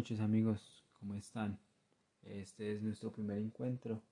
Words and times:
noches 0.00 0.20
amigos, 0.20 0.82
¿cómo 0.98 1.14
están? 1.14 1.60
Este 2.22 2.72
es 2.72 2.80
nuestro 2.80 3.12
primer 3.12 3.36
encuentro. 3.36 4.02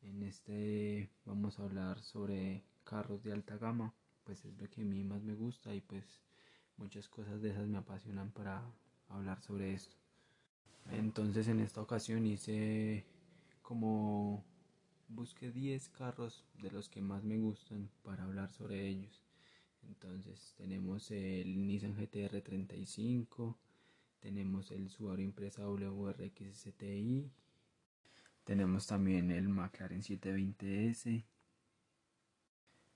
En 0.00 0.22
este 0.22 1.10
vamos 1.24 1.58
a 1.58 1.64
hablar 1.64 2.00
sobre 2.02 2.62
carros 2.84 3.24
de 3.24 3.32
alta 3.32 3.58
gama, 3.58 3.92
pues 4.22 4.44
es 4.44 4.56
lo 4.56 4.70
que 4.70 4.82
a 4.82 4.84
mí 4.84 5.02
más 5.02 5.24
me 5.24 5.34
gusta 5.34 5.74
y 5.74 5.80
pues 5.80 6.04
muchas 6.76 7.08
cosas 7.08 7.42
de 7.42 7.50
esas 7.50 7.66
me 7.66 7.78
apasionan 7.78 8.30
para 8.30 8.62
hablar 9.08 9.42
sobre 9.42 9.74
esto. 9.74 9.96
Entonces 10.92 11.48
en 11.48 11.58
esta 11.58 11.82
ocasión 11.82 12.28
hice 12.28 13.04
como 13.60 14.44
busqué 15.08 15.50
10 15.50 15.88
carros 15.88 16.44
de 16.62 16.70
los 16.70 16.88
que 16.88 17.00
más 17.00 17.24
me 17.24 17.38
gustan 17.38 17.90
para 18.04 18.22
hablar 18.22 18.52
sobre 18.52 18.86
ellos. 18.86 19.24
Entonces 19.82 20.54
tenemos 20.56 21.10
el 21.10 21.66
Nissan 21.66 21.96
GTR 21.96 22.40
35, 22.40 23.58
tenemos 24.24 24.70
el 24.70 24.88
Subaru 24.88 25.20
Impresa 25.20 25.66
WRX 25.66 26.56
STI, 26.56 27.30
tenemos 28.44 28.86
también 28.86 29.30
el 29.30 29.50
McLaren 29.50 30.00
720S, 30.00 31.22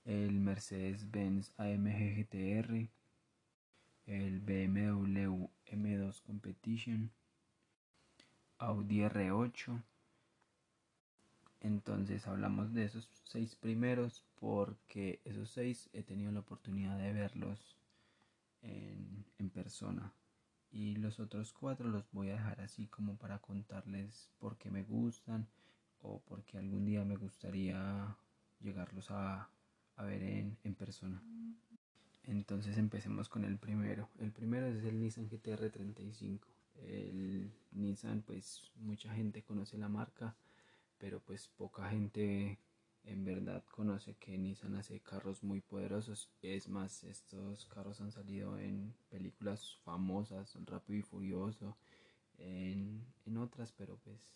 el 0.05 0.39
Mercedes-Benz 0.39 1.53
AMG 1.59 2.25
GTR, 2.25 2.89
el 4.07 4.39
BMW 4.39 5.47
M2 5.67 6.21
Competition, 6.23 7.11
Audi 8.57 9.01
R8. 9.01 9.83
Entonces 11.59 12.25
hablamos 12.25 12.73
de 12.73 12.85
esos 12.85 13.07
seis 13.25 13.53
primeros 13.53 14.25
porque 14.39 15.21
esos 15.25 15.51
seis 15.51 15.91
he 15.93 16.01
tenido 16.01 16.31
la 16.31 16.39
oportunidad 16.39 16.97
de 16.97 17.13
verlos 17.13 17.77
en, 18.63 19.25
en 19.37 19.49
persona 19.51 20.11
y 20.71 20.95
los 20.95 21.19
otros 21.19 21.53
cuatro 21.53 21.89
los 21.89 22.11
voy 22.11 22.29
a 22.29 22.33
dejar 22.33 22.61
así 22.61 22.87
como 22.87 23.17
para 23.17 23.39
contarles 23.39 24.29
por 24.39 24.57
qué 24.57 24.69
me 24.69 24.83
gustan 24.83 25.47
o 26.01 26.21
porque 26.21 26.57
algún 26.57 26.85
día 26.85 27.03
me 27.03 27.17
gustaría 27.17 28.15
llegarlos 28.59 29.09
a, 29.11 29.49
ver 29.97 30.23
en, 30.23 30.57
en, 30.63 30.75
persona. 30.75 31.21
Entonces 32.23 32.77
empecemos 32.77 33.27
con 33.27 33.43
el 33.43 33.57
primero. 33.57 34.09
El 34.19 34.31
primero 34.31 34.67
es 34.67 34.83
el 34.85 34.99
Nissan 34.99 35.27
GTR 35.27 35.69
35. 35.69 36.47
El 36.85 37.51
Nissan 37.71 38.21
pues 38.21 38.71
mucha 38.75 39.13
gente 39.13 39.43
conoce 39.43 39.77
la 39.77 39.89
marca, 39.89 40.35
pero 40.97 41.19
pues 41.19 41.49
poca 41.49 41.89
gente 41.89 42.59
en 43.05 43.25
verdad 43.25 43.63
conoce 43.71 44.15
que 44.15 44.37
Nissan 44.37 44.75
hace 44.75 44.99
carros 44.99 45.43
muy 45.43 45.61
poderosos. 45.61 46.29
Es 46.41 46.67
más, 46.67 47.03
estos 47.03 47.65
carros 47.65 48.01
han 48.01 48.11
salido 48.11 48.57
en 48.57 48.93
películas 49.09 49.77
famosas, 49.83 50.57
Rápido 50.65 50.99
y 50.99 51.01
Furioso, 51.01 51.77
en, 52.37 53.05
otras, 53.37 53.71
pero 53.71 53.97
pues 53.97 54.33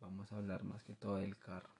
vamos 0.00 0.32
a 0.32 0.36
hablar 0.36 0.64
más 0.64 0.82
que 0.82 0.94
todo 0.94 1.16
del 1.16 1.36
carro. 1.36 1.74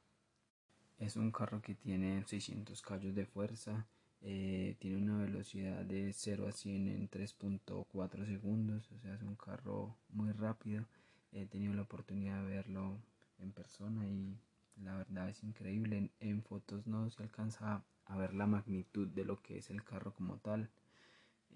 Es 0.99 1.17
un 1.17 1.31
carro 1.31 1.63
que 1.63 1.75
tiene 1.75 2.25
600 2.27 2.83
caballos 2.83 3.15
de 3.15 3.25
fuerza, 3.25 3.87
eh, 4.21 4.77
tiene 4.81 4.97
una 4.97 5.19
velocidad 5.19 5.85
de 5.85 6.13
0 6.13 6.49
a 6.49 6.53
100 6.53 6.89
en 6.89 7.09
3.4 7.09 8.27
segundos, 8.27 8.91
o 8.93 8.99
sea, 8.99 9.15
es 9.15 9.23
un 9.23 9.37
carro 9.37 9.97
muy 10.11 10.33
rápido. 10.33 10.85
He 11.33 11.47
tenido 11.47 11.75
la 11.75 11.83
oportunidad 11.83 12.43
de 12.43 12.49
verlo 12.49 12.99
en 13.39 13.53
persona 13.53 14.07
y 14.09 14.37
la 14.85 14.97
verdad 14.97 15.29
es 15.29 15.43
increíble. 15.43 16.11
En, 16.21 16.43
fotos 16.43 16.87
no 16.87 17.11
se 17.11 17.23
alcanza 17.23 17.83
a 18.07 18.17
ver 18.17 18.35
la 18.35 18.47
magnitud 18.47 19.09
de 19.09 19.25
lo 19.25 19.41
que 19.43 19.59
es 19.59 19.71
el 19.71 19.85
carro 19.85 20.13
como 20.15 20.39
tal. 20.39 20.69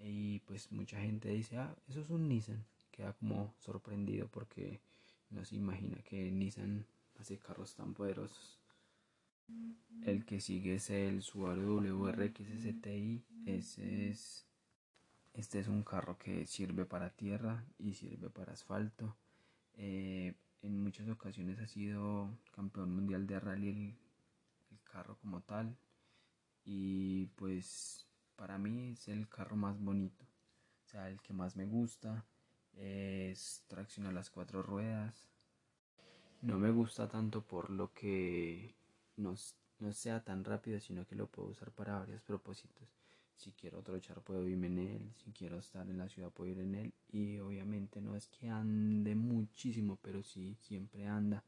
Y 0.01 0.39
pues 0.39 0.71
mucha 0.71 0.99
gente 0.99 1.29
dice, 1.29 1.57
ah, 1.57 1.75
eso 1.87 2.01
es 2.01 2.09
un 2.09 2.27
Nissan. 2.27 2.63
Queda 2.91 3.13
como 3.13 3.53
sorprendido 3.59 4.27
porque 4.27 4.79
no 5.29 5.45
se 5.45 5.55
imagina 5.55 5.97
que 6.03 6.31
Nissan 6.31 6.85
hace 7.19 7.37
carros 7.37 7.75
tan 7.75 7.93
poderosos. 7.93 8.59
El 10.05 10.25
que 10.25 10.39
sigue 10.41 10.75
es 10.75 10.89
el 10.89 11.21
Subaru 11.21 11.79
WRX 11.79 12.39
STI. 12.39 13.23
Ese 13.45 14.09
es, 14.09 14.45
este 15.33 15.59
es 15.59 15.67
un 15.67 15.83
carro 15.83 16.17
que 16.17 16.45
sirve 16.45 16.85
para 16.85 17.09
tierra 17.09 17.65
y 17.77 17.93
sirve 17.93 18.29
para 18.29 18.53
asfalto. 18.53 19.15
Eh, 19.75 20.33
en 20.63 20.81
muchas 20.81 21.07
ocasiones 21.09 21.59
ha 21.59 21.67
sido 21.67 22.29
campeón 22.51 22.95
mundial 22.95 23.27
de 23.27 23.39
rally 23.39 23.69
el, 23.69 24.79
carro 24.83 25.17
como 25.19 25.41
tal. 25.41 25.75
Y 26.65 27.25
pues 27.35 28.07
para 28.35 28.57
mí 28.57 28.91
es 28.91 29.07
el 29.07 29.27
carro 29.27 29.55
más 29.55 29.79
bonito. 29.79 30.23
O 30.85 30.87
sea 30.87 31.09
el 31.09 31.21
que 31.21 31.33
más 31.33 31.55
me 31.55 31.65
gusta. 31.65 32.25
Es 32.73 33.63
tracción 33.67 34.07
a 34.07 34.11
las 34.11 34.29
cuatro 34.29 34.63
ruedas. 34.63 35.29
No 36.41 36.57
me 36.59 36.71
gusta 36.71 37.07
tanto 37.07 37.41
por 37.41 37.69
lo 37.69 37.93
que 37.93 38.75
no, 39.17 39.35
no 39.79 39.93
sea 39.93 40.23
tan 40.23 40.43
rápido 40.43 40.79
sino 40.79 41.05
que 41.05 41.15
lo 41.15 41.27
puedo 41.27 41.49
usar 41.49 41.71
para 41.71 41.99
varios 41.99 42.21
propósitos 42.23 43.02
si 43.43 43.51
quiero 43.51 43.81
trochar 43.81 44.21
puedo 44.21 44.47
irme 44.47 44.67
en 44.67 44.77
él, 44.79 45.11
si 45.23 45.31
quiero 45.31 45.57
estar 45.57 45.89
en 45.89 45.97
la 45.97 46.07
ciudad 46.07 46.31
puedo 46.31 46.49
ir 46.51 46.59
en 46.59 46.75
él 46.75 46.93
y 47.11 47.39
obviamente 47.39 47.99
no 47.99 48.15
es 48.15 48.27
que 48.27 48.49
ande 48.49 49.15
muchísimo, 49.15 49.97
pero 50.01 50.23
sí 50.23 50.55
siempre 50.61 51.05
anda. 51.05 51.43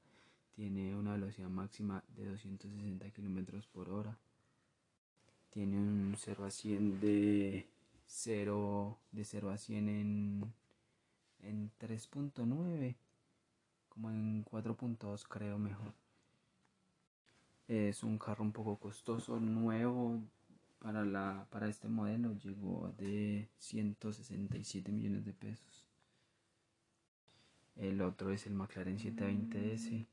Tiene 0.56 0.96
una 0.96 1.14
velocidad 1.14 1.50
máxima 1.50 2.04
de 2.16 2.26
260 2.26 3.10
kilómetros 3.12 3.68
por 3.68 3.90
hora. 3.90 4.18
Tiene 5.50 5.78
un 5.78 6.16
0 6.18 6.46
a 6.46 6.52
100 6.52 7.00
de 7.00 7.68
0, 8.08 8.98
de 9.12 9.24
0 9.26 9.50
a 9.50 9.58
100 9.58 9.90
en, 9.90 10.54
en 11.44 11.72
3.9, 11.80 12.96
como 13.90 14.10
en 14.12 14.46
4.2 14.46 15.26
creo 15.28 15.58
mejor. 15.58 15.94
Es 17.68 18.04
un 18.04 18.18
carro 18.18 18.44
un 18.44 18.52
poco 18.52 18.78
costoso, 18.78 19.40
nuevo, 19.40 20.22
para, 20.80 21.06
la, 21.06 21.48
para 21.50 21.68
este 21.68 21.88
modelo 21.88 22.34
llegó 22.34 22.94
de 22.98 23.50
167 23.58 24.92
millones 24.92 25.26
de 25.26 25.34
pesos. 25.34 25.86
El 27.76 28.02
otro 28.02 28.32
es 28.32 28.48
el 28.48 28.54
McLaren 28.54 28.98
720S. 28.98 30.06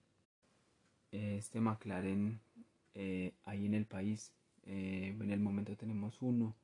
Este 1.13 1.61
McLaren 1.61 2.41
eh, 2.95 3.35
ahí 3.45 3.67
en 3.67 3.75
el 3.75 3.87
país, 3.87 4.33
eh, 4.65 5.17
en 5.19 5.31
el 5.31 5.41
momento 5.41 5.77
tenemos 5.77 6.21
uno, 6.21 6.55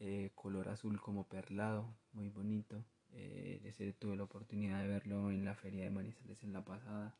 eh, 0.00 0.30
color 0.34 0.68
azul 0.68 1.00
como 1.00 1.24
perlado, 1.24 1.94
muy 2.12 2.28
bonito. 2.28 2.82
ese 3.12 3.92
tuve 3.92 4.16
la 4.16 4.24
oportunidad 4.24 4.80
de 4.82 4.88
verlo 4.88 5.30
en 5.30 5.44
la 5.44 5.54
feria 5.54 5.84
de 5.84 5.90
Manizales 5.90 6.42
en 6.44 6.52
la 6.52 6.64
pasada. 6.64 7.14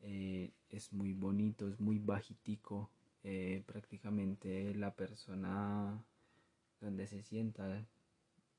es 0.00 0.92
muy 0.92 1.12
bonito, 1.12 1.68
es 1.68 1.80
muy 1.80 1.98
bajitico, 1.98 2.90
eh, 3.24 3.62
prácticamente 3.66 4.74
la 4.74 4.94
persona 4.94 6.04
donde 6.80 7.06
se 7.06 7.22
sienta 7.22 7.86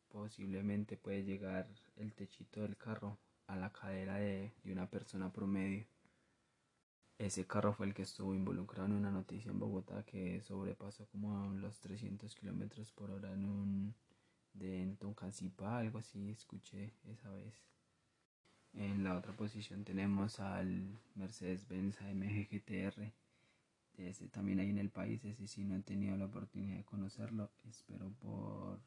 posiblemente 0.10 0.96
puede 0.96 1.24
llegar 1.24 1.68
el 1.98 2.14
techito 2.14 2.62
del 2.62 2.78
carro 2.78 3.18
a 3.48 3.56
la 3.56 3.72
cadera 3.72 4.16
de, 4.16 4.54
una 4.66 4.90
persona 4.90 5.32
promedio. 5.32 5.86
Ese 7.18 7.46
carro 7.46 7.74
fue 7.74 7.88
el 7.88 7.94
que 7.94 8.04
estuvo 8.04 8.34
involucrado 8.34 8.86
en 8.86 8.94
una 8.94 9.12
noticia 9.12 9.52
en 9.52 9.60
Bogotá 9.60 10.04
que 10.04 10.42
sobrepasó 10.42 11.08
como 11.08 11.52
los 11.54 11.80
300 11.80 12.34
kilómetros 12.36 12.92
por 12.92 13.12
hora 13.12 13.34
en 13.34 13.46
un 13.46 13.96
de 14.54 14.82
en 14.82 14.98
algo 15.66 16.00
así 16.00 16.30
escuché 16.30 16.94
esa 17.06 17.30
vez. 17.32 17.54
En 18.74 19.04
la 19.04 19.18
otra 19.18 19.34
posición 19.34 19.84
tenemos 19.84 20.40
al 20.40 21.00
Mercedes-Benz 21.16 22.02
AMG 22.02 22.50
GTR 22.50 23.12
ese 23.98 24.28
también 24.28 24.60
hay 24.60 24.70
en 24.70 24.78
el 24.78 24.90
país, 24.90 25.24
ese 25.24 25.48
sí 25.48 25.64
no 25.64 25.76
he 25.76 25.82
tenido 25.82 26.18
la 26.18 26.26
oportunidad 26.26 26.78
de 26.78 26.84
conocerlo, 26.84 27.52
espero 27.70 28.12
por, 28.20 28.80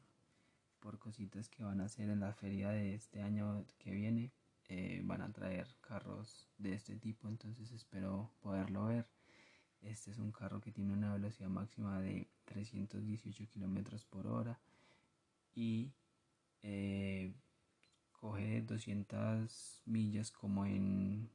por 0.79 0.99
cositas 0.99 1.49
que 1.49 1.63
van 1.63 1.81
a 1.81 1.85
hacer 1.85 2.09
en 2.09 2.19
la 2.19 2.33
feria 2.33 2.69
de 2.69 2.93
este 2.93 3.21
año 3.21 3.65
que 3.77 3.91
viene, 3.91 4.31
eh, 4.67 5.01
van 5.03 5.21
a 5.21 5.31
traer 5.31 5.67
carros 5.81 6.49
de 6.57 6.73
este 6.73 6.97
tipo, 6.97 7.29
entonces 7.29 7.71
espero 7.71 8.31
poderlo 8.41 8.85
ver. 8.85 9.07
Este 9.81 10.11
es 10.11 10.17
un 10.17 10.31
carro 10.31 10.59
que 10.59 10.71
tiene 10.71 10.91
una 10.91 11.13
velocidad 11.13 11.49
máxima 11.49 12.01
de 12.01 12.27
318 12.45 13.47
kilómetros 13.47 14.05
por 14.05 14.27
hora 14.27 14.59
y 15.53 15.93
eh, 16.63 17.31
coge 18.11 18.61
200 18.63 19.83
millas 19.85 20.31
como 20.31 20.65
en 20.65 21.29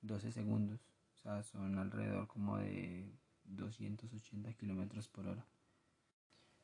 12 0.00 0.32
segundos 0.32 0.95
son 1.42 1.78
alrededor 1.78 2.26
como 2.28 2.58
de 2.58 3.04
280 3.44 4.52
kilómetros 4.54 5.08
por 5.08 5.26
hora. 5.26 5.44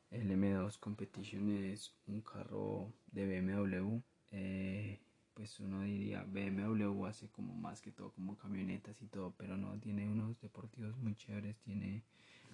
El 0.09 0.29
M2 0.31 0.77
Competition 0.79 1.49
es 1.49 1.93
un 2.07 2.21
carro 2.21 2.93
de 3.11 3.25
BMW. 3.25 3.99
Eh, 4.31 4.99
pues 5.33 5.59
uno 5.59 5.81
diría 5.81 6.23
BMW 6.23 7.05
hace 7.05 7.27
como 7.29 7.55
más 7.55 7.81
que 7.81 7.91
todo 7.91 8.11
como 8.11 8.37
camionetas 8.37 9.01
y 9.01 9.07
todo, 9.07 9.33
pero 9.37 9.57
no, 9.57 9.79
tiene 9.79 10.07
unos 10.07 10.39
deportivos 10.39 10.95
muy 10.97 11.15
chéveres. 11.15 11.57
Tiene 11.59 12.03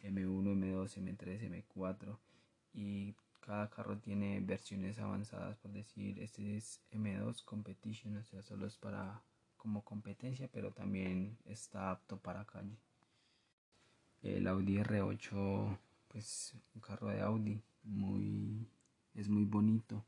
M1, 0.04 0.56
M2, 0.56 0.98
M3, 0.98 1.64
M4 1.76 2.18
y 2.74 3.16
cada 3.40 3.70
carro 3.70 3.98
tiene 3.98 4.40
versiones 4.42 5.00
avanzadas, 5.00 5.58
por 5.58 5.72
decir, 5.72 6.20
este 6.20 6.58
es 6.58 6.82
M2 6.92 7.44
Competition, 7.44 8.18
o 8.18 8.24
sea, 8.24 8.42
solo 8.44 8.68
es 8.68 8.78
para 8.78 9.22
como 9.60 9.84
competencia, 9.84 10.50
pero 10.52 10.72
también 10.72 11.38
está 11.46 11.92
apto 11.92 12.18
para 12.18 12.46
calle. 12.46 12.80
El 14.24 14.48
Audi 14.48 14.78
R8, 14.78 15.78
pues 16.08 16.56
un 16.74 16.82
carro 16.82 17.10
de 17.10 17.22
Audi, 17.22 17.62
muy, 17.84 18.68
es 19.14 19.30
muy 19.30 19.44
bonito. 19.46 20.04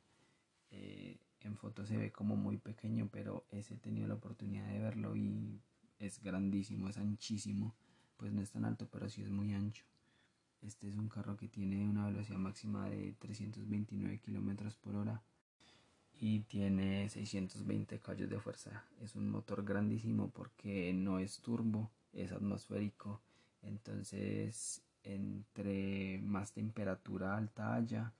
Eh, 0.71 1.19
en 1.41 1.55
foto 1.57 1.85
se 1.85 1.97
ve 1.97 2.11
como 2.11 2.35
muy 2.35 2.57
pequeño, 2.57 3.09
pero 3.11 3.45
ese 3.51 3.75
he 3.75 3.77
tenido 3.77 4.07
la 4.07 4.15
oportunidad 4.15 4.67
de 4.67 4.79
verlo 4.79 5.15
y 5.15 5.61
es 5.99 6.21
grandísimo, 6.23 6.89
es 6.89 6.97
anchísimo. 6.97 7.75
Pues 8.17 8.31
no 8.31 8.41
es 8.41 8.51
tan 8.51 8.65
alto, 8.65 8.87
pero 8.91 9.09
sí 9.09 9.21
es 9.21 9.29
muy 9.29 9.53
ancho. 9.53 9.85
Este 10.61 10.87
es 10.87 10.95
un 10.95 11.09
carro 11.09 11.37
que 11.37 11.47
tiene 11.47 11.87
una 11.87 12.05
velocidad 12.05 12.37
máxima 12.37 12.89
de 12.89 13.13
329 13.19 14.19
km 14.19 14.75
por 14.75 14.95
hora 14.95 15.23
y 16.21 16.41
tiene 16.41 17.09
620 17.09 17.99
caballos 17.99 18.29
de 18.29 18.39
fuerza. 18.39 18.85
Es 19.01 19.15
un 19.15 19.31
motor 19.31 19.65
grandísimo 19.65 20.29
porque 20.29 20.93
no 20.93 21.17
es 21.17 21.39
turbo, 21.39 21.89
es 22.13 22.31
atmosférico. 22.31 23.19
Entonces, 23.63 24.83
entre 25.03 26.19
más 26.19 26.51
temperatura 26.51 27.35
alta 27.35 27.73
haya, 27.73 28.13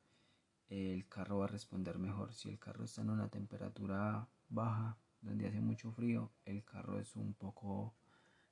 el 0.68 1.08
carro 1.08 1.38
va 1.38 1.46
a 1.46 1.50
responder 1.50 2.00
mejor. 2.00 2.34
Si 2.34 2.50
el 2.50 2.58
carro 2.58 2.86
está 2.86 3.04
en 3.04 3.12
una 3.12 3.28
temperatura 3.28 4.28
baja, 4.50 4.98
donde 5.22 5.48
hace 5.48 5.62
mucho 5.62 5.92
frío, 5.92 6.32
el 6.46 6.64
carro 6.64 7.00
es 7.00 7.16
un 7.16 7.36
poco, 7.36 7.94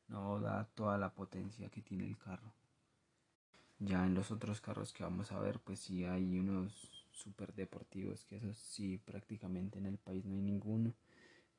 no 0.10 0.40
da 0.40 0.66
toda 0.75 1.00
la 1.00 1.12
potencia 1.12 1.69
que 1.69 1.81
tiene 1.81 2.06
el 2.06 2.19
carro. 2.19 2.54
Ya 3.80 4.06
en 4.06 4.13
los 4.13 4.30
otros 4.30 4.62
carros 4.62 4.94
que 4.94 5.01
vamos 5.01 5.31
a 5.31 5.40
ver, 5.40 5.60
pues 5.60 5.80
sí 5.80 6.06
hay 6.06 6.38
unos 6.38 6.99
super 7.19 7.54
deportivos, 7.54 8.25
que 8.25 8.38
eso 8.38 8.54
sí 8.54 8.98
prácticamente 8.98 9.77
en 9.77 9.86
el 9.86 9.98
país 9.98 10.25
no 10.25 10.36
hay 10.36 10.42
ninguno. 10.42 10.94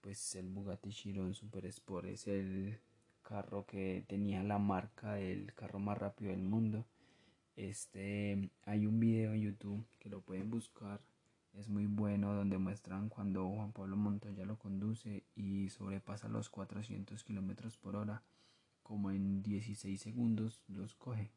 Pues 0.00 0.34
el 0.34 0.48
Bugatti 0.48 0.90
Chiron 0.90 1.34
Super 1.34 1.66
Sport 1.66 2.06
es 2.06 2.26
el 2.26 2.78
carro 3.22 3.66
que 3.66 4.04
tenía 4.08 4.42
la 4.42 4.58
marca 4.58 5.14
del 5.14 5.54
carro 5.54 5.78
más 5.78 5.98
rápido 5.98 6.30
del 6.30 6.42
mundo. 6.42 6.86
Este 7.56 8.50
hay 8.64 8.86
un 8.86 8.98
video 8.98 9.34
en 9.34 9.42
YouTube 9.42 9.84
que 9.98 10.08
lo 10.08 10.22
pueden 10.22 10.50
buscar. 10.50 11.00
Es 11.52 11.68
muy 11.68 11.86
bueno 11.86 12.32
donde 12.32 12.56
muestran 12.58 13.08
cuando 13.08 13.48
Juan 13.48 13.72
Pablo 13.72 13.96
Montoya 13.96 14.46
lo 14.46 14.58
conduce 14.58 15.24
y 15.34 15.68
sobrepasa 15.68 16.28
los 16.28 16.48
400 16.48 17.22
kilómetros 17.24 17.76
por 17.76 17.96
hora. 17.96 18.22
Como 18.82 19.10
en 19.10 19.42
16 19.42 20.00
segundos 20.00 20.62
los 20.68 20.94
coge 20.94 21.30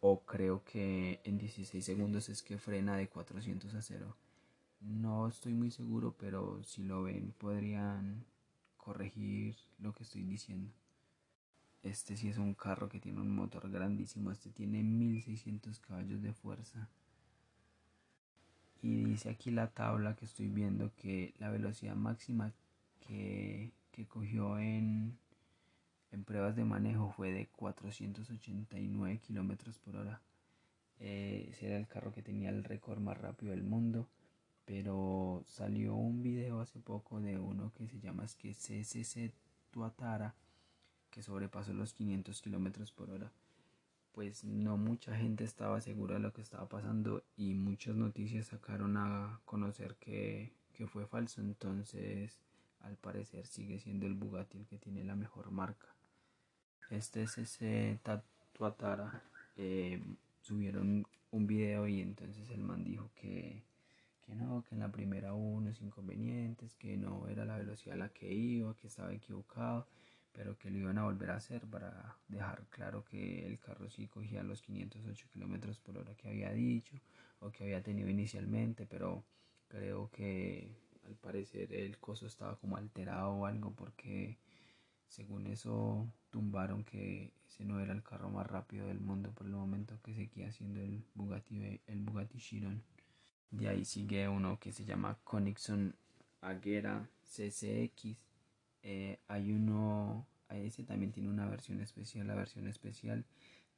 o 0.00 0.20
creo 0.24 0.64
que 0.64 1.20
en 1.24 1.38
16 1.38 1.84
segundos 1.84 2.28
es 2.28 2.42
que 2.42 2.58
frena 2.58 2.96
de 2.96 3.08
400 3.08 3.74
a 3.74 3.82
0. 3.82 4.16
No 4.80 5.28
estoy 5.28 5.52
muy 5.52 5.70
seguro, 5.70 6.14
pero 6.18 6.62
si 6.64 6.82
lo 6.82 7.02
ven 7.02 7.34
podrían 7.38 8.24
corregir 8.78 9.56
lo 9.78 9.92
que 9.92 10.04
estoy 10.04 10.22
diciendo. 10.22 10.72
Este 11.82 12.16
sí 12.16 12.28
es 12.28 12.38
un 12.38 12.54
carro 12.54 12.88
que 12.88 13.00
tiene 13.00 13.20
un 13.20 13.34
motor 13.34 13.70
grandísimo, 13.70 14.30
este 14.30 14.50
tiene 14.50 14.82
1600 14.82 15.78
caballos 15.80 16.22
de 16.22 16.32
fuerza. 16.32 16.88
Y 18.82 19.04
dice 19.04 19.28
aquí 19.28 19.50
la 19.50 19.68
tabla 19.68 20.16
que 20.16 20.24
estoy 20.24 20.48
viendo 20.48 20.90
que 20.96 21.34
la 21.38 21.50
velocidad 21.50 21.94
máxima 21.94 22.52
que, 23.00 23.72
que 23.92 24.06
cogió 24.06 24.58
en, 24.58 25.18
en 26.12 26.24
pruebas 26.24 26.56
de 26.56 26.64
manejo 26.64 27.10
fue 27.10 27.32
de 27.32 27.46
489 27.48 29.18
kilómetros 29.18 29.78
por 29.78 29.96
hora. 29.96 30.20
Eh, 30.98 31.48
ese 31.50 31.66
era 31.66 31.76
el 31.76 31.86
carro 31.86 32.12
que 32.12 32.22
tenía 32.22 32.50
el 32.50 32.64
récord 32.64 32.98
más 32.98 33.16
rápido 33.18 33.52
del 33.52 33.62
mundo. 33.62 34.08
Pero 34.64 35.42
salió 35.46 35.94
un 35.94 36.22
video 36.22 36.60
hace 36.60 36.80
poco 36.80 37.20
de 37.20 37.38
uno 37.38 37.72
que 37.76 37.88
se 37.88 37.98
llama 38.00 38.24
es 38.24 38.34
que 38.34 38.54
CCC 38.54 39.32
Tuatara 39.70 40.34
que 41.10 41.22
sobrepasó 41.22 41.72
los 41.72 41.92
500 41.94 42.40
kilómetros 42.42 42.92
por 42.92 43.10
hora. 43.10 43.32
Pues 44.12 44.44
no 44.44 44.76
mucha 44.76 45.16
gente 45.16 45.44
estaba 45.44 45.80
segura 45.80 46.14
de 46.14 46.20
lo 46.20 46.32
que 46.32 46.42
estaba 46.42 46.68
pasando 46.68 47.22
y 47.36 47.54
muchas 47.54 47.94
noticias 47.96 48.46
sacaron 48.46 48.96
a 48.96 49.40
conocer 49.44 49.96
que, 49.96 50.52
que 50.72 50.86
fue 50.86 51.06
falso. 51.06 51.40
Entonces, 51.40 52.38
al 52.80 52.96
parecer, 52.96 53.46
sigue 53.46 53.78
siendo 53.78 54.06
el 54.06 54.14
Bugatti 54.14 54.58
el 54.58 54.66
que 54.66 54.78
tiene 54.78 55.04
la 55.04 55.16
mejor 55.16 55.50
marca 55.50 55.88
este 56.90 57.22
es 57.22 57.38
ese 57.38 57.98
Tatuatara 58.02 59.22
eh, 59.56 60.02
subieron 60.40 61.06
un 61.30 61.46
video 61.46 61.86
y 61.86 62.00
entonces 62.00 62.50
el 62.50 62.62
man 62.62 62.82
dijo 62.82 63.10
que, 63.14 63.62
que 64.26 64.34
no, 64.34 64.64
que 64.68 64.74
en 64.74 64.80
la 64.80 64.90
primera 64.90 65.32
hubo 65.34 65.50
unos 65.50 65.80
inconvenientes, 65.80 66.74
que 66.74 66.96
no 66.96 67.28
era 67.28 67.44
la 67.44 67.56
velocidad 67.56 67.94
a 67.94 67.98
la 67.98 68.08
que 68.08 68.32
iba, 68.32 68.74
que 68.76 68.88
estaba 68.88 69.12
equivocado, 69.12 69.86
pero 70.32 70.56
que 70.58 70.70
lo 70.70 70.78
iban 70.78 70.98
a 70.98 71.04
volver 71.04 71.30
a 71.30 71.36
hacer 71.36 71.66
para 71.66 72.16
dejar 72.28 72.64
claro 72.70 73.04
que 73.04 73.46
el 73.46 73.58
carro 73.58 73.88
sí 73.90 74.06
cogía 74.06 74.42
los 74.42 74.62
508 74.62 75.28
kilómetros 75.32 75.78
por 75.78 75.98
hora 75.98 76.14
que 76.14 76.28
había 76.28 76.52
dicho 76.52 76.96
o 77.40 77.50
que 77.50 77.64
había 77.64 77.82
tenido 77.82 78.08
inicialmente, 78.08 78.86
pero 78.86 79.24
creo 79.68 80.10
que 80.10 80.68
al 81.06 81.14
parecer 81.14 81.72
el 81.72 81.98
coso 81.98 82.26
estaba 82.26 82.56
como 82.56 82.76
alterado 82.76 83.32
o 83.32 83.46
algo 83.46 83.72
porque 83.72 84.36
según 85.10 85.48
eso, 85.48 86.08
tumbaron 86.30 86.84
que 86.84 87.32
ese 87.48 87.64
no 87.64 87.80
era 87.80 87.92
el 87.92 88.02
carro 88.02 88.30
más 88.30 88.46
rápido 88.46 88.86
del 88.86 89.00
mundo 89.00 89.32
por 89.32 89.46
el 89.46 89.52
momento 89.52 89.98
que 90.02 90.14
seguía 90.14 90.52
siendo 90.52 90.80
el 90.80 91.04
Bugatti, 91.14 91.80
el 91.88 92.00
Bugatti 92.00 92.38
Chiron. 92.38 92.82
De 93.50 93.68
ahí 93.68 93.84
sigue 93.84 94.28
uno 94.28 94.60
que 94.60 94.72
se 94.72 94.84
llama 94.84 95.18
Conixon 95.24 95.96
Aguera 96.40 97.08
CCX. 97.24 98.16
Eh, 98.82 99.18
hay 99.26 99.50
uno, 99.50 100.26
ese 100.48 100.84
también 100.84 101.10
tiene 101.10 101.28
una 101.28 101.48
versión 101.48 101.80
especial. 101.80 102.28
La 102.28 102.36
versión 102.36 102.68
especial 102.68 103.24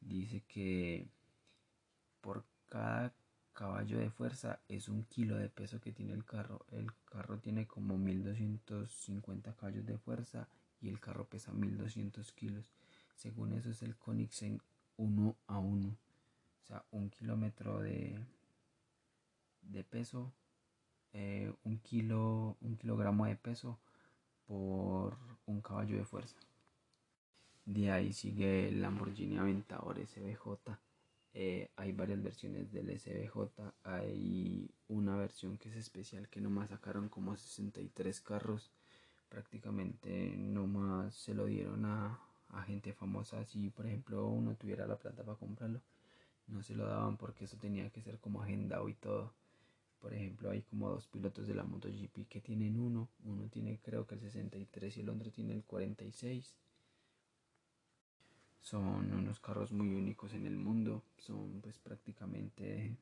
dice 0.02 0.42
que 0.46 1.08
por 2.20 2.44
cada 2.68 3.14
caballo 3.54 3.98
de 3.98 4.10
fuerza 4.10 4.60
es 4.68 4.88
un 4.90 5.04
kilo 5.04 5.36
de 5.36 5.48
peso 5.48 5.80
que 5.80 5.92
tiene 5.92 6.12
el 6.12 6.26
carro. 6.26 6.66
El 6.70 6.92
carro 7.06 7.38
tiene 7.38 7.66
como 7.66 7.96
1250 7.96 9.54
caballos 9.54 9.86
de 9.86 9.96
fuerza 9.96 10.46
y 10.82 10.88
el 10.88 11.00
carro 11.00 11.24
pesa 11.24 11.52
1200 11.52 12.32
kilos. 12.32 12.72
Según 13.14 13.52
eso 13.52 13.70
es 13.70 13.82
el 13.82 13.96
Koenigsegg 13.96 14.60
1 14.96 15.36
a 15.46 15.58
1. 15.58 15.88
O 15.88 16.66
sea, 16.66 16.84
un 16.90 17.08
kilómetro 17.08 17.80
de, 17.80 18.18
de 19.62 19.84
peso, 19.84 20.32
eh, 21.12 21.52
un, 21.64 21.78
kilo, 21.78 22.56
un 22.60 22.76
kilogramo 22.76 23.26
de 23.26 23.36
peso 23.36 23.78
por 24.46 25.16
un 25.46 25.60
caballo 25.60 25.96
de 25.96 26.04
fuerza. 26.04 26.36
De 27.64 27.90
ahí 27.92 28.12
sigue 28.12 28.68
el 28.68 28.82
Lamborghini 28.82 29.38
Aventador 29.38 30.04
SBJ. 30.04 30.76
Eh, 31.34 31.70
hay 31.76 31.92
varias 31.92 32.22
versiones 32.22 32.72
del 32.72 32.98
SBJ. 32.98 33.72
Hay 33.84 34.68
una 34.88 35.16
versión 35.16 35.58
que 35.58 35.68
es 35.68 35.76
especial 35.76 36.28
que 36.28 36.40
nomás 36.40 36.70
sacaron 36.70 37.08
como 37.08 37.36
63 37.36 38.20
carros 38.20 38.72
prácticamente 39.32 40.36
no 40.36 40.66
más 40.66 41.14
se 41.14 41.32
lo 41.32 41.46
dieron 41.46 41.86
a, 41.86 42.20
gente 42.66 42.92
famosa. 42.92 43.42
Si 43.46 43.70
por 43.70 43.86
ejemplo 43.86 44.26
uno 44.26 44.54
tuviera 44.56 44.86
la 44.86 44.98
plata 44.98 45.24
para 45.24 45.38
comprarlo, 45.38 45.80
no 46.48 46.62
se 46.62 46.74
lo 46.74 46.84
daban 46.86 47.16
porque 47.16 47.46
eso 47.46 47.56
tenía 47.56 47.88
que 47.88 48.02
ser 48.02 48.18
como 48.18 48.42
agendado 48.42 48.90
y 48.90 48.94
todo. 48.94 49.32
Por 50.02 50.12
ejemplo, 50.12 50.50
hay 50.50 50.62
como 50.62 50.90
dos 50.90 51.06
pilotos 51.06 51.46
de 51.46 51.54
la 51.54 51.64
MotoGP 51.64 52.28
que 52.28 52.40
tienen 52.42 52.78
uno. 52.78 53.08
Uno 53.24 53.48
tiene 53.48 53.80
creo 53.82 54.06
que 54.06 54.16
el 54.16 54.20
63 54.20 54.98
y 54.98 55.00
el 55.00 55.08
otro 55.08 55.30
tiene 55.30 55.54
el 55.54 55.64
46. 55.64 56.54
Son 58.60 59.12
unos 59.12 59.40
carros 59.40 59.72
muy 59.72 59.94
únicos 59.94 60.34
en 60.34 60.44
el 60.44 60.58
mundo. 60.58 61.02
Son 61.16 61.60
pues 61.62 61.78
prácticamente 61.78 62.94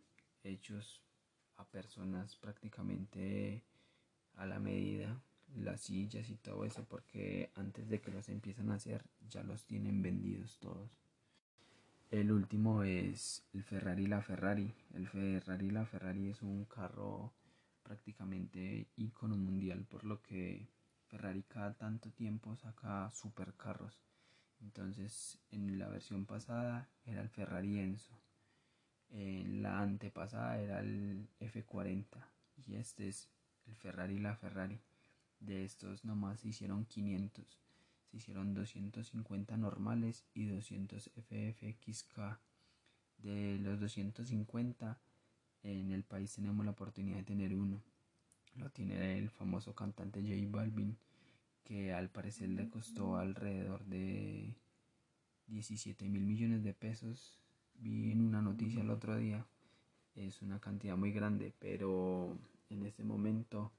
hechos 0.45 1.03
a 1.57 1.65
personas 1.65 2.37
prácticamente 2.37 3.65
a 4.37 4.47
la 4.47 4.61
medida 4.61 5.21
las 5.57 5.83
sillas 5.83 6.29
y 6.31 6.37
todo 6.37 6.65
eso 6.65 6.85
porque 6.85 7.51
antes 7.55 7.89
de 7.89 8.01
que 8.01 8.11
los 8.11 8.29
empiezan 8.29 8.71
a 8.71 8.75
hacer 8.75 9.05
ya 9.29 9.43
los 9.43 9.65
tienen 9.65 10.03
vendidos 10.03 10.59
todos. 10.59 10.91
El 12.11 12.33
último 12.33 12.83
es 12.83 13.45
el 13.53 13.63
Ferrari 13.63 14.07
la 14.07 14.21
Ferrari. 14.21 14.75
El 14.95 15.07
Ferrari 15.07 15.71
la 15.71 15.87
Ferrari 15.87 16.29
es 16.29 16.43
un 16.43 16.65
carro 16.65 17.33
prácticamente 17.83 18.89
icono 18.97 19.37
mundial 19.37 19.85
por 19.85 20.05
lo 20.05 20.21
que 20.21 20.69
Ferrari 21.07 21.43
cada 21.45 21.75
tanto 21.75 22.11
tiempo 22.11 22.57
saca 22.57 23.11
supercarros. 23.13 24.01
Entonces 24.61 25.39
en 25.51 25.79
la 25.79 25.89
versión 25.89 26.27
pasada 26.27 26.89
era 27.05 27.23
el 27.23 27.29
Ferrari 27.29 27.79
Enzo. 27.79 28.19
En 29.11 29.63
la 29.63 29.81
antepasada 29.81 30.61
era 30.61 30.81
el 30.81 31.29
F40 31.41 32.07
y 32.67 32.77
este 32.77 33.09
es 33.09 33.29
el 33.67 33.77
Ferrari 33.77 34.19
la 34.19 34.37
Ferrari. 34.37 34.81
De 35.41 35.65
estos 35.65 36.05
nomás 36.05 36.41
se 36.41 36.49
hicieron 36.49 36.85
500. 36.85 37.59
Se 38.11 38.17
hicieron 38.19 38.55
250 38.55 39.57
normales 39.57 40.25
y 40.35 40.47
200 40.47 41.11
FFXK. 41.15 42.39
De 43.19 43.59
los 43.59 43.81
250, 43.81 44.99
en 45.63 45.93
el 45.93 46.05
país 46.05 46.35
tenemos 46.35 46.65
la 46.65 46.73
oportunidad 46.73 47.19
de 47.19 47.25
tener 47.25 47.55
uno. 47.55 47.83
Lo 48.57 48.71
tiene 48.71 49.19
el 49.19 49.31
famoso 49.31 49.75
cantante 49.75 50.21
J 50.21 50.51
Balvin, 50.51 50.97
que 51.65 51.93
al 51.93 52.11
parecer 52.11 52.49
le 52.49 52.69
costó 52.69 53.17
alrededor 53.17 53.85
de 53.87 54.55
17 55.47 56.09
mil 56.09 56.23
millones 56.23 56.63
de 56.65 56.75
pesos. 56.75 57.39
Vi 57.75 58.13
en 58.13 58.21
una 58.21 58.43
noticia 58.43 58.83
el 58.83 58.91
otro 58.91 59.17
día. 59.17 59.47
Es 60.15 60.43
una 60.43 60.59
cantidad 60.61 60.97
muy 60.97 61.13
grande, 61.13 61.55
pero 61.59 62.37
en 62.69 62.85
este 62.85 63.05
momento 63.05 63.73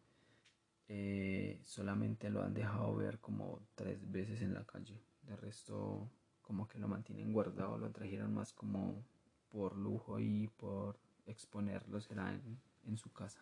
eh, 0.93 1.62
solamente 1.63 2.29
lo 2.29 2.43
han 2.43 2.53
dejado 2.53 2.93
ver 2.98 3.19
como 3.19 3.62
tres 3.75 4.12
veces 4.12 4.41
en 4.41 4.53
la 4.53 4.65
calle. 4.65 5.01
De 5.24 5.38
resto, 5.38 6.12
como 6.41 6.67
que 6.67 6.79
lo 6.79 6.89
mantienen 6.89 7.31
guardado, 7.31 7.77
lo 7.77 7.91
trajeron 7.91 8.33
más 8.33 8.51
como 8.51 9.01
por 9.50 9.77
lujo 9.77 10.19
y 10.19 10.50
por 10.57 11.00
exponerlo 11.27 12.01
será 12.01 12.33
en, 12.33 12.60
en 12.83 12.98
su 12.98 13.10
casa. 13.13 13.41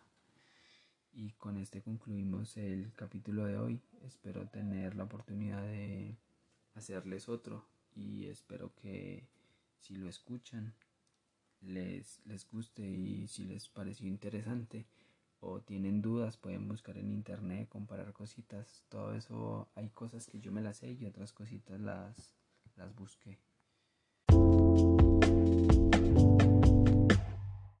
Y 1.12 1.32
con 1.32 1.56
este 1.56 1.82
concluimos 1.82 2.56
el 2.56 2.92
capítulo 2.94 3.44
de 3.46 3.58
hoy. 3.58 3.82
Espero 4.04 4.46
tener 4.46 4.94
la 4.94 5.02
oportunidad 5.02 5.62
de 5.62 6.16
hacerles 6.76 7.28
otro 7.28 7.66
y 7.96 8.26
espero 8.26 8.72
que 8.76 9.26
si 9.80 9.96
lo 9.96 10.08
escuchan 10.08 10.72
les, 11.62 12.20
les 12.26 12.48
guste 12.48 12.88
y 12.88 13.26
si 13.26 13.44
les 13.44 13.68
pareció 13.68 14.06
interesante 14.06 14.86
o 15.40 15.60
tienen 15.60 16.02
dudas 16.02 16.36
pueden 16.36 16.68
buscar 16.68 16.98
en 16.98 17.10
internet, 17.10 17.68
comparar 17.68 18.12
cositas, 18.12 18.84
todo 18.88 19.14
eso 19.14 19.68
hay 19.74 19.88
cosas 19.90 20.26
que 20.26 20.40
yo 20.40 20.52
me 20.52 20.60
las 20.60 20.78
sé 20.78 20.92
y 20.92 21.06
otras 21.06 21.32
cositas 21.32 21.80
las, 21.80 22.34
las 22.76 22.94
busqué. 22.94 23.38